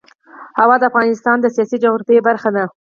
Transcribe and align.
هوا 0.59 0.75
د 0.79 0.83
افغانستان 0.91 1.37
د 1.41 1.45
سیاسي 1.55 1.77
جغرافیه 1.83 2.21
برخه 2.27 2.49
ده. 2.55 2.63